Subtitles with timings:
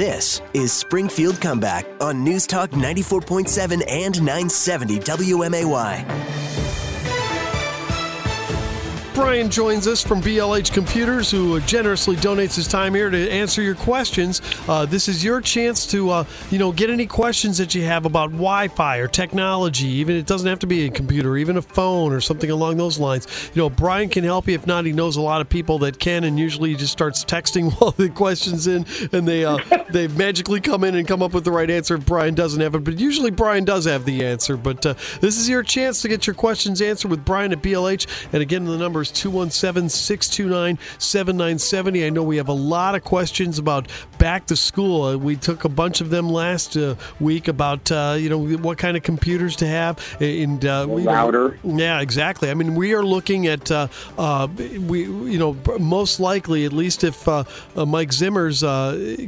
[0.00, 6.39] This is Springfield Comeback on News Talk 94.7 and 970 WMAY.
[9.14, 13.74] Brian joins us from BLH Computers, who generously donates his time here to answer your
[13.74, 14.40] questions.
[14.68, 18.06] Uh, this is your chance to, uh, you know, get any questions that you have
[18.06, 19.88] about Wi-Fi or technology.
[19.88, 23.00] Even it doesn't have to be a computer, even a phone or something along those
[23.00, 23.50] lines.
[23.52, 24.54] You know, Brian can help you.
[24.54, 27.24] If not, he knows a lot of people that can, and usually he just starts
[27.24, 29.58] texting while the questions in, and they uh,
[29.90, 31.96] they magically come in and come up with the right answer.
[31.96, 34.56] If Brian doesn't have it, but usually Brian does have the answer.
[34.56, 38.06] But uh, this is your chance to get your questions answered with Brian at BLH.
[38.32, 42.06] And again, the number is 217 629 7970.
[42.06, 43.88] I know we have a lot of questions about
[44.18, 45.02] back to school.
[45.02, 48.78] Uh, we took a bunch of them last uh, week about, uh, you know, what
[48.78, 49.98] kind of computers to have.
[50.20, 51.58] And uh, we, router.
[51.64, 52.50] Yeah, exactly.
[52.50, 53.88] I mean, we are looking at, uh,
[54.18, 58.60] uh, we, you know, most likely, at least if Mike Zimmers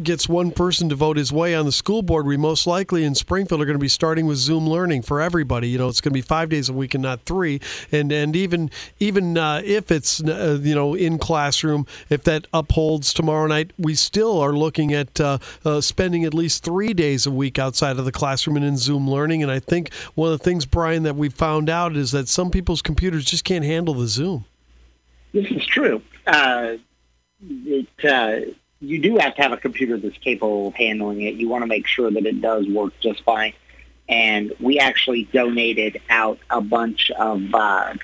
[0.02, 3.14] gets one person to vote his way on the school board, we most likely in
[3.14, 5.69] Springfield are going to be starting with Zoom learning for everybody.
[5.69, 7.61] You know, it's going to be five days a week and not three.
[7.91, 13.46] And and even even if it's uh, you know in classroom, if that upholds tomorrow
[13.46, 17.58] night, we still are looking at uh, uh, spending at least three days a week
[17.58, 19.42] outside of the classroom and in Zoom learning.
[19.42, 22.50] And I think one of the things, Brian, that we found out is that some
[22.50, 24.44] people's computers just can't handle the Zoom.
[25.33, 26.02] This is true.
[26.27, 26.74] Uh,
[27.66, 31.34] it, uh, you do have to have a computer that's capable of handling it.
[31.34, 33.55] You want to make sure that it does work just fine.
[34.08, 37.94] And we actually donated out a bunch of uh,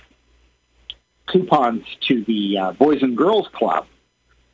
[1.31, 3.87] coupons to the uh, Boys and Girls Club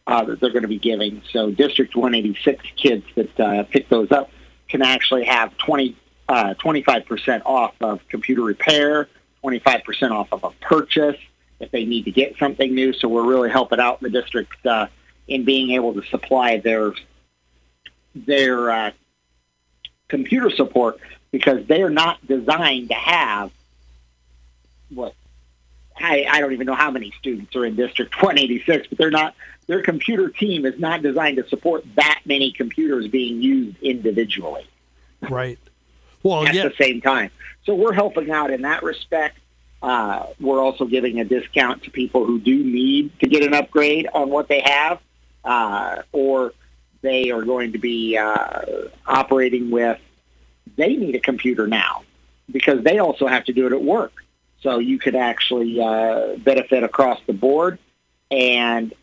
[0.07, 1.23] uh, that they're going to be giving.
[1.31, 4.31] So District 186 kids that uh, pick those up
[4.69, 5.97] can actually have 20,
[6.29, 9.09] uh, 25% off of computer repair,
[9.43, 11.17] 25% off of a purchase
[11.61, 12.93] if they need to get something new.
[12.93, 14.89] So we're really helping out the district uh,
[15.29, 16.93] in being able to supply their
[18.15, 18.91] their uh,
[20.09, 20.99] computer support
[21.33, 23.51] because they are not designed to have
[24.91, 25.15] what
[25.97, 29.35] I, I don't even know how many students are in District 186, but they're not.
[29.67, 34.67] Their computer team is not designed to support that many computers being used individually.
[35.23, 35.59] Right.
[36.23, 36.69] Well, at yeah.
[36.69, 37.31] the same time,
[37.65, 39.39] so we're helping out in that respect.
[39.83, 44.09] Uh, we're also giving a discount to people who do need to get an upgrade
[44.15, 44.99] on what they have,
[45.45, 46.53] uh, or
[47.03, 48.63] they are going to be uh,
[49.07, 49.99] operating with.
[50.77, 52.03] They need a computer now
[52.51, 54.24] because they also have to do it at work.
[54.65, 57.79] So you could actually uh, benefit across the board.
[58.31, 58.95] And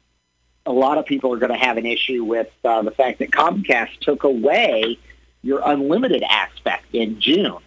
[0.65, 3.29] a lot of people are going to have an issue with uh, the fact that
[3.29, 4.97] Comcast took away
[5.43, 7.59] your unlimited aspect in June.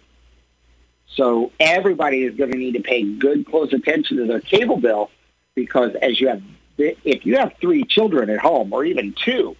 [1.15, 5.09] So everybody is going to need to pay good close attention to their cable bill
[5.55, 6.43] because as you have,
[6.77, 9.55] if you have three children at home or even two,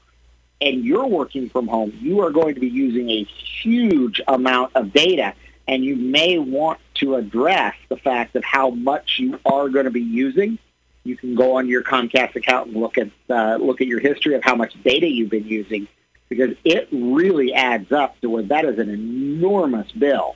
[0.60, 4.92] and you're working from home, you are going to be using a huge amount of
[4.92, 5.34] data
[5.68, 9.92] and you may want to address the fact of how much you are going to
[9.92, 10.58] be using.
[11.04, 14.36] You can go on your Comcast account and look at uh, look at your history
[14.36, 15.88] of how much data you've been using,
[16.30, 20.36] because it really adds up to where that is an enormous bill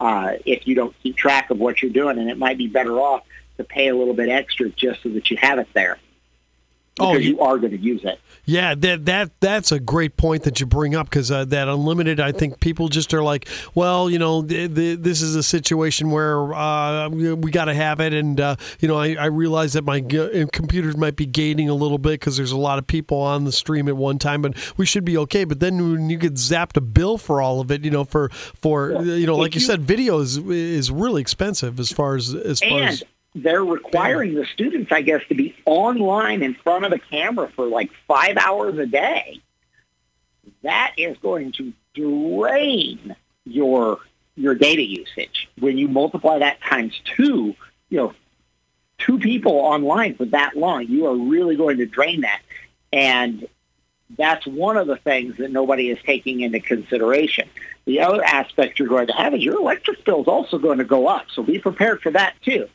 [0.00, 3.00] uh, if you don't keep track of what you're doing, and it might be better
[3.00, 3.22] off
[3.56, 5.98] to pay a little bit extra just so that you have it there
[6.96, 8.20] because oh, you, are going to use it.
[8.44, 12.20] Yeah, that that that's a great point that you bring up because uh, that unlimited,
[12.20, 16.10] I think people just are like, well, you know, th- th- this is a situation
[16.10, 19.82] where uh, we got to have it, and uh, you know, I, I, realize that
[19.82, 22.86] my g- uh, computers might be gating a little bit because there's a lot of
[22.86, 25.44] people on the stream at one time, but we should be okay.
[25.44, 28.28] But then when you get zapped a bill for all of it, you know, for
[28.28, 29.00] for yeah.
[29.00, 32.60] you know, like you, you, said, video is is really expensive as far as as
[32.60, 33.02] far as
[33.34, 37.66] they're requiring the students, I guess, to be online in front of a camera for
[37.66, 39.40] like five hours a day.
[40.62, 43.98] That is going to drain your
[44.36, 45.48] your data usage.
[45.58, 47.54] When you multiply that times two,
[47.88, 48.14] you know,
[48.98, 52.40] two people online for that long, you are really going to drain that.
[52.92, 53.46] And
[54.16, 57.48] that's one of the things that nobody is taking into consideration.
[57.84, 60.84] The other aspect you're going to have is your electric bill is also going to
[60.84, 61.26] go up.
[61.32, 62.68] So be prepared for that too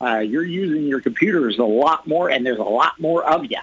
[0.00, 3.58] uh, you're using your computers a lot more, and there's a lot more of you.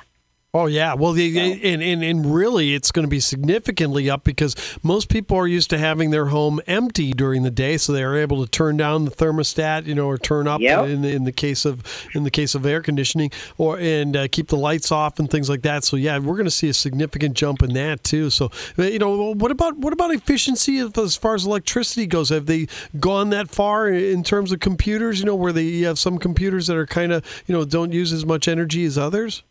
[0.56, 4.56] Oh yeah, well, the, and, and and really, it's going to be significantly up because
[4.84, 8.16] most people are used to having their home empty during the day, so they are
[8.16, 10.86] able to turn down the thermostat, you know, or turn up yep.
[10.86, 11.84] in, in the case of
[12.14, 15.50] in the case of air conditioning, or and uh, keep the lights off and things
[15.50, 15.86] like that.
[15.86, 18.30] So yeah, we're going to see a significant jump in that too.
[18.30, 22.30] So uh, you know, what about what about efficiency as far as electricity goes?
[22.30, 22.68] Have they
[23.00, 25.20] gone that far in terms of computers?
[25.20, 28.14] You know, where they have some computers that are kind of you know don't use
[28.14, 29.42] as much energy as others.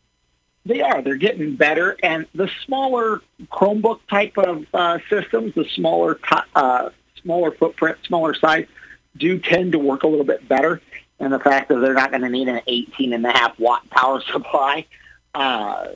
[0.64, 1.02] They are.
[1.02, 3.20] They're getting better, and the smaller
[3.50, 6.20] Chromebook type of uh, systems, the smaller,
[6.54, 8.66] uh, smaller footprint, smaller size,
[9.16, 10.80] do tend to work a little bit better.
[11.18, 13.88] And the fact that they're not going to need an 18 and a half watt
[13.90, 14.86] power supply.
[15.34, 15.88] Uh,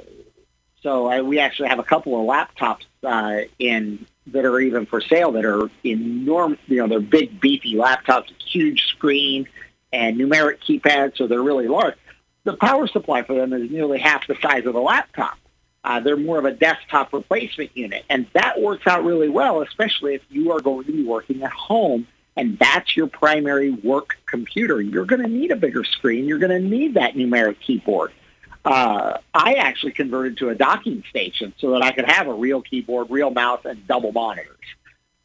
[0.83, 5.01] so I, we actually have a couple of laptops uh, in that are even for
[5.01, 6.59] sale that are enormous.
[6.67, 9.47] You know, they're big, beefy laptops, huge screen,
[9.93, 11.95] and numeric keypads, so they're really large
[12.47, 15.37] the power supply for them is nearly half the size of a laptop.
[15.85, 20.15] Uh, they're more of a desktop replacement unit, and that works out really well, especially
[20.15, 22.07] if you are going to be working at home
[22.37, 24.81] and that's your primary work computer.
[24.81, 26.27] You're going to need a bigger screen.
[26.27, 28.13] You're going to need that numeric keyboard.
[28.65, 32.61] Uh, I actually converted to a docking station so that I could have a real
[32.61, 34.57] keyboard, real mouse, and double monitors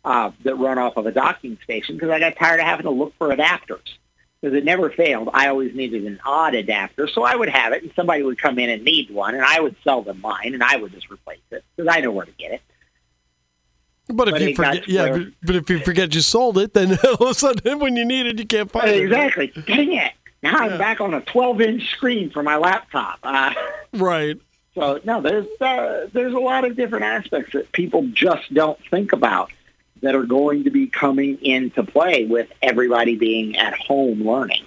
[0.05, 2.91] uh, that run off of a docking station because I got tired of having to
[2.91, 3.97] look for adapters
[4.41, 5.29] because it never failed.
[5.33, 8.57] I always needed an odd adapter, so I would have it, and somebody would come
[8.57, 11.39] in and need one, and I would sell them mine, and I would just replace
[11.51, 12.61] it because I know where to get it.
[14.07, 16.97] But if but you forget, yeah, but, but, if you forget you sold it, then
[17.19, 19.45] all of a sudden when you need it, you can't find exactly.
[19.45, 19.57] it.
[19.57, 19.75] Exactly.
[19.75, 20.13] Dang it!
[20.43, 20.73] Now yeah.
[20.73, 23.19] I'm back on a 12-inch screen for my laptop.
[23.23, 23.53] Uh,
[23.93, 24.37] right.
[24.73, 29.11] So no, there's uh, there's a lot of different aspects that people just don't think
[29.11, 29.51] about
[30.01, 34.63] that are going to be coming into play with everybody being at home learning.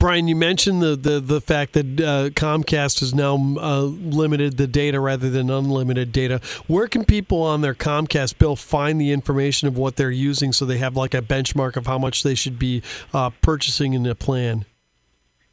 [0.00, 4.66] Brian, you mentioned the, the, the fact that uh, Comcast has now uh, limited the
[4.66, 6.40] data rather than unlimited data.
[6.66, 10.64] Where can people on their Comcast bill find the information of what they're using so
[10.64, 14.14] they have like a benchmark of how much they should be uh, purchasing in a
[14.14, 14.64] plan?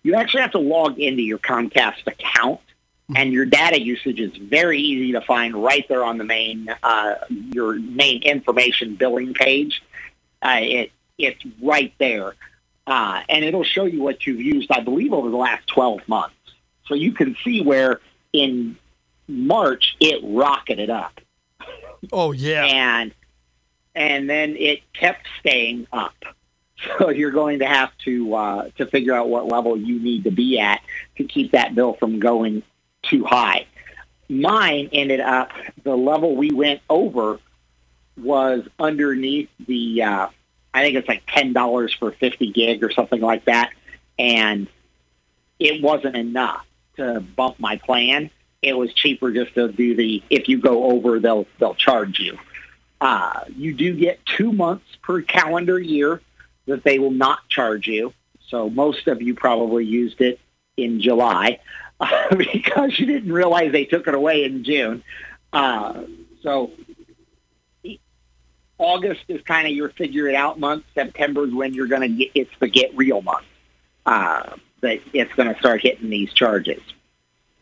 [0.03, 2.61] You actually have to log into your Comcast account
[3.15, 7.15] and your data usage is very easy to find right there on the main uh,
[7.29, 9.81] your main information billing page.
[10.41, 12.35] Uh, it it's right there,
[12.85, 14.69] uh, and it'll show you what you've used.
[14.71, 16.35] I believe over the last twelve months,
[16.85, 18.01] so you can see where
[18.33, 18.77] in
[19.27, 21.19] March it rocketed up.
[22.11, 23.13] Oh yeah, and
[23.95, 26.13] and then it kept staying up.
[26.99, 30.31] So you're going to have to uh, to figure out what level you need to
[30.31, 30.79] be at
[31.15, 32.61] to keep that bill from going
[33.09, 33.65] too high.
[34.29, 35.51] Mine ended up,
[35.83, 37.39] the level we went over
[38.21, 40.27] was underneath the, uh,
[40.73, 43.71] I think it's like $10 for 50 gig or something like that.
[44.19, 44.67] And
[45.59, 46.65] it wasn't enough
[46.97, 48.29] to bump my plan.
[48.61, 52.37] It was cheaper just to do the, if you go over, they'll, they'll charge you.
[52.99, 56.21] Uh, you do get two months per calendar year
[56.65, 58.13] that they will not charge you.
[58.47, 60.39] So most of you probably used it
[60.75, 61.59] in July.
[62.37, 65.03] because you didn't realize they took it away in June.
[65.51, 66.03] Uh,
[66.41, 66.71] so
[68.77, 70.85] August is kind of your figure it out month.
[70.93, 73.45] September is when you're going to get it's the get real month
[74.05, 76.81] uh, that it's going to start hitting these charges.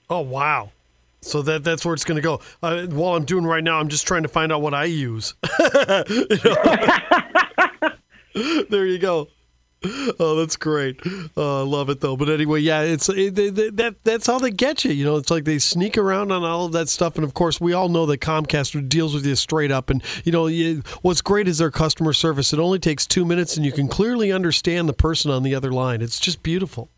[0.09, 0.71] Oh wow!
[1.21, 2.41] So that that's where it's going to go.
[2.61, 5.33] Uh, while I'm doing right now, I'm just trying to find out what I use.
[8.69, 9.29] there you go.
[10.19, 10.99] oh, that's great.
[11.37, 12.17] Oh, I love it though.
[12.17, 14.91] But anyway, yeah, it's it, they, they, that that's how they get you.
[14.91, 17.59] You know, it's like they sneak around on all of that stuff, and of course,
[17.59, 19.89] we all know that Comcast deals with you straight up.
[19.89, 22.53] And you know, you, what's great is their customer service.
[22.53, 25.71] It only takes two minutes, and you can clearly understand the person on the other
[25.71, 26.01] line.
[26.01, 26.89] It's just beautiful.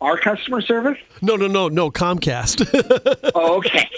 [0.00, 0.98] Our customer service?
[1.20, 1.90] No, no, no, no.
[1.90, 2.68] Comcast.
[3.34, 3.88] oh, okay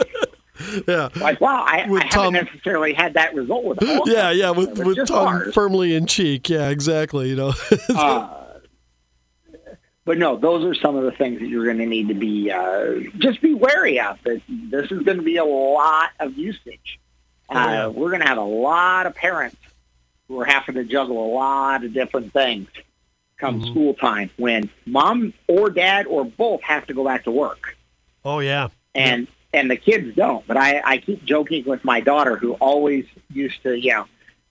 [0.88, 1.08] yeah.
[1.17, 5.06] Like, wow, I, I haven't necessarily had that result with all Yeah, yeah, with, with
[5.08, 5.55] Tom ours.
[5.55, 6.48] firmly in cheek.
[6.48, 7.29] Yeah, exactly.
[7.29, 7.53] You know.
[7.94, 8.44] uh,
[10.05, 12.50] but no, those are some of the things that you're going to need to be
[12.50, 14.19] uh, just be wary of.
[14.24, 16.98] That this is going to be a lot of usage.
[17.48, 17.86] Oh, yeah.
[17.86, 19.56] uh, we're going to have a lot of parents
[20.29, 22.69] who are having to juggle a lot of different things
[23.41, 23.70] come mm-hmm.
[23.70, 27.77] school time when mom or dad or both have to go back to work.
[28.24, 28.69] Oh yeah.
[28.94, 30.46] And and the kids don't.
[30.46, 34.06] But I, I keep joking with my daughter, who always used to, you know,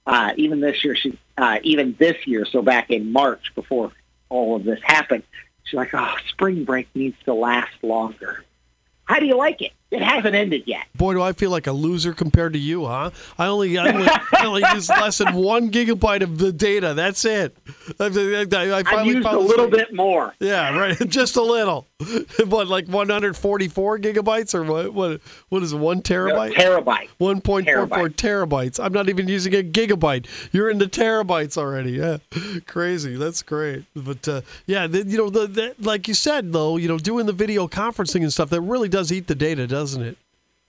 [0.06, 3.92] uh, even this year, she, uh, even this year, so back in March before
[4.30, 5.24] all of this happened,
[5.64, 8.44] she's like, "Oh, spring break needs to last longer."
[9.06, 9.72] How do you like it?
[9.90, 10.86] It hasn't ended yet.
[10.96, 13.10] Boy, do I feel like a loser compared to you, huh?
[13.40, 16.94] I only I only, I only use less than one gigabyte of the data.
[16.94, 17.58] That's it.
[18.00, 20.36] I, I, I used a little bit more.
[20.40, 20.98] Yeah, right.
[21.10, 21.88] Just a little.
[22.48, 24.94] what, like 144 gigabytes or what?
[24.94, 25.22] What?
[25.50, 25.78] What is it?
[25.78, 26.58] One terabyte?
[26.58, 27.10] No, terabyte.
[27.20, 28.16] 1.44 terabyte.
[28.16, 28.84] terabytes.
[28.84, 30.26] I'm not even using a gigabyte.
[30.54, 31.92] You're into terabytes already.
[31.92, 32.20] Yeah,
[32.68, 33.18] crazy.
[33.18, 33.84] That's great.
[33.96, 37.26] But uh, yeah, the, you know, the, the, like you said though, you know, doing
[37.26, 40.18] the video conferencing and stuff that really does eat the data, doesn't it?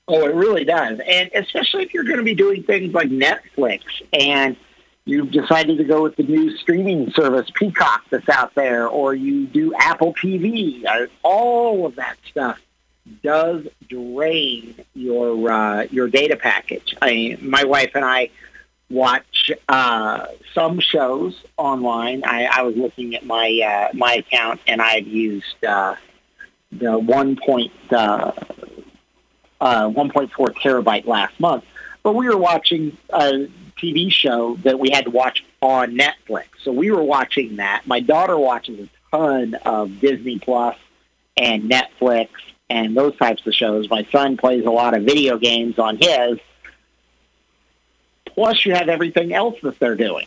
[0.09, 3.83] Oh, it really does, and especially if you're going to be doing things like Netflix
[4.13, 4.57] and
[5.05, 9.47] you've decided to go with the new streaming service Peacock that's out there, or you
[9.47, 12.61] do Apple TV, uh, all of that stuff
[13.23, 16.95] does drain your uh, your data package.
[17.01, 18.31] I, my wife and I
[18.91, 22.23] watch uh, some shows online.
[22.25, 25.97] I, I was looking at my uh, my account, and I've used uh,
[26.73, 28.33] the one point uh,
[29.61, 31.65] uh, 1.4 terabyte last month.
[32.03, 33.47] But we were watching a
[33.81, 37.87] TV show that we had to watch on Netflix, so we were watching that.
[37.87, 40.77] My daughter watches a ton of Disney Plus
[41.37, 42.29] and Netflix
[42.69, 43.91] and those types of shows.
[43.91, 46.39] My son plays a lot of video games on his.
[48.27, 50.27] Plus, you have everything else that they're doing.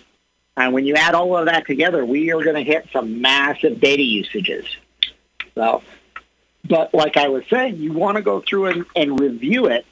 [0.55, 3.79] And when you add all of that together, we are going to hit some massive
[3.79, 4.65] data usages.
[5.55, 5.81] So,
[6.67, 9.85] but like I was saying, you want to go through and, and review it.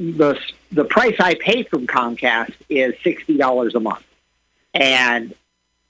[0.00, 0.40] The
[0.72, 4.04] the price I pay from Comcast is sixty dollars a month,
[4.72, 5.34] and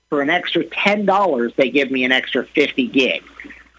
[0.08, 3.22] for an extra ten dollars, they give me an extra fifty gig.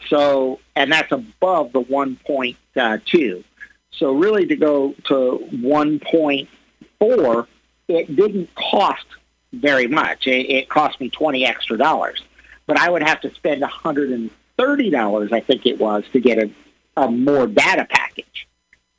[0.08, 3.44] So, and that's above the uh, 1.2.
[3.92, 7.48] So really to go to 1.4,
[7.88, 9.06] it didn't cost
[9.54, 10.28] very much.
[10.28, 12.22] It, it cost me 20 extra dollars.
[12.66, 16.50] But I would have to spend $130, I think it was, to get a,
[16.98, 18.48] a more data package.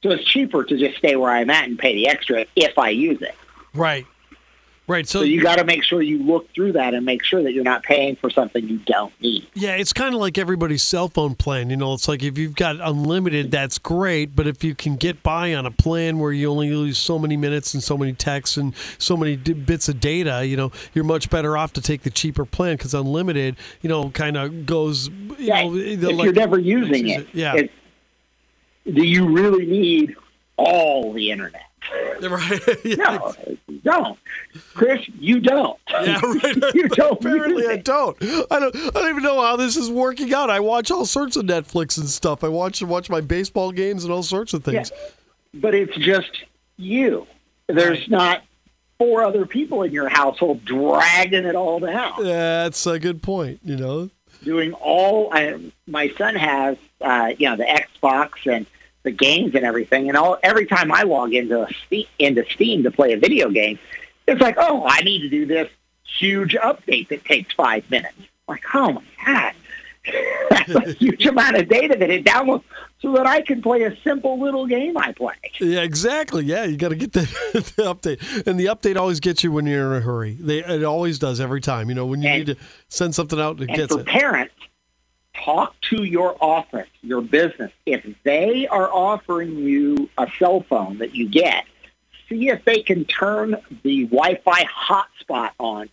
[0.02, 2.88] So it's cheaper to just stay where I'm at and pay the extra if I
[2.90, 3.34] use it.
[3.74, 4.06] Right.
[4.88, 5.06] Right.
[5.06, 7.52] So, So you got to make sure you look through that and make sure that
[7.52, 9.46] you're not paying for something you don't need.
[9.54, 11.70] Yeah, it's kind of like everybody's cell phone plan.
[11.70, 14.34] You know, it's like if you've got unlimited, that's great.
[14.34, 17.36] But if you can get by on a plan where you only lose so many
[17.36, 21.04] minutes and so many texts and so many d- bits of data, you know, you're
[21.04, 25.08] much better off to take the cheaper plan because unlimited, you know, kind of goes.
[25.08, 27.54] You Yeah, know, if the- you're never using use it, yeah.
[27.54, 27.70] it-
[28.84, 30.16] do you really need
[30.56, 31.62] all the internet?
[32.22, 32.60] right.
[32.84, 33.34] Yeah, No,
[33.68, 34.18] you don't.
[34.74, 35.78] Chris, you don't.
[35.90, 36.56] Yeah, right.
[36.74, 37.12] you don't.
[37.20, 38.16] Apparently, I don't.
[38.22, 38.74] I don't.
[38.76, 40.48] I don't even know how this is working out.
[40.50, 42.44] I watch all sorts of Netflix and stuff.
[42.44, 44.90] I watch watch my baseball games and all sorts of things.
[44.94, 45.60] Yeah.
[45.60, 46.44] But it's just
[46.76, 47.26] you.
[47.68, 48.10] There's Right.
[48.10, 48.42] not
[48.98, 52.24] four other people in your household dragging it all down.
[52.24, 53.60] Yeah, that's a good point.
[53.64, 54.10] You know.
[54.42, 58.66] Doing all I, my son has uh, you know the Xbox and
[59.02, 61.66] the games and everything and all every time I log into
[62.18, 63.78] into Steam to play a video game
[64.28, 65.68] it's like oh I need to do this
[66.04, 68.14] huge update that takes 5 minutes.
[68.46, 69.54] Like oh my god
[70.50, 72.64] that's a huge amount of data that it downloads
[73.00, 76.44] so that I can play a simple little game I play Yeah, exactly.
[76.44, 77.20] Yeah, you got to get the,
[77.76, 80.36] the update, and the update always gets you when you're in a hurry.
[80.40, 81.88] They it always does every time.
[81.88, 84.06] You know, when you And- need to send something out, it And gets for it.
[84.06, 84.54] parents,
[85.34, 87.70] talk to your office, your business.
[87.86, 91.64] If they are offering you a cell phone that you get,
[92.28, 95.88] see if they can turn the Wi-Fi hotspot on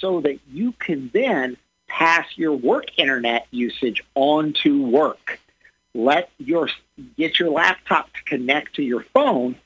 [0.00, 1.56] so that you can then
[1.90, 5.38] pass your work internet usage onto work.
[5.94, 6.68] Let your
[7.16, 9.56] get your laptop to connect to your phone.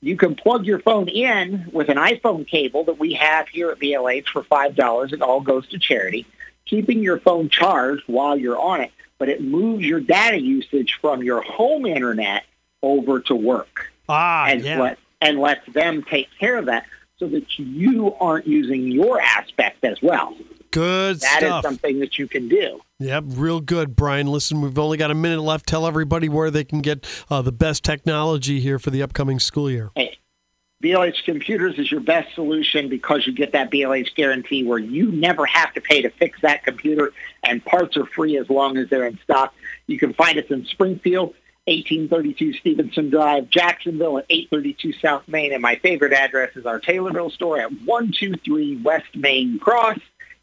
[0.00, 3.78] You can plug your phone in with an iPhone cable that we have here at
[3.78, 5.12] BLH for five dollars.
[5.12, 6.26] It all goes to charity
[6.68, 11.22] keeping your phone charged while you're on it, but it moves your data usage from
[11.22, 12.44] your home internet
[12.82, 14.80] over to work Ah, and yeah.
[14.80, 16.86] let and lets them take care of that
[17.18, 20.36] so that you aren't using your aspect as well.
[20.70, 21.62] Good That is stuff.
[21.62, 22.80] something that you can do.
[22.98, 24.26] Yep, real good, Brian.
[24.26, 25.66] Listen, we've only got a minute left.
[25.66, 29.70] Tell everybody where they can get uh, the best technology here for the upcoming school
[29.70, 29.90] year.
[30.82, 35.44] BLH Computers is your best solution because you get that BLH guarantee where you never
[35.46, 39.06] have to pay to fix that computer and parts are free as long as they're
[39.06, 39.52] in stock.
[39.88, 41.34] You can find us in Springfield,
[41.64, 47.32] 1832 Stevenson Drive, Jacksonville at 832 South Main, and my favorite address is our Taylorville
[47.32, 49.98] store at 123 West Main Cross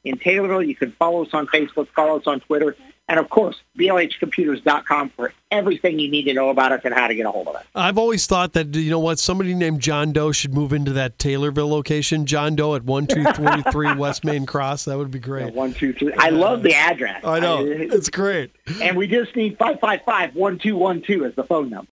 [0.06, 0.66] in Taylorville.
[0.68, 2.76] You can follow us on Facebook, follow us on Twitter,
[3.10, 7.14] and of course, blhcomputers.com for everything you need to know about us and how to
[7.16, 7.64] get a hold of us.
[7.76, 11.18] I've always thought that you know what, somebody named John Doe should move into that
[11.18, 12.26] Taylorville location.
[12.26, 14.86] John Doe at one two three three West Main Cross.
[14.86, 15.54] That would be great.
[15.54, 16.14] One, two, three.
[16.18, 17.24] I love the address.
[17.24, 18.52] I know I- it's great.
[18.82, 21.84] and we just need 555-1212 as the phone number.